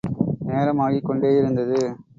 [0.39, 1.95] நேரம் ஆகிக் கொண்டேயிருந்தது.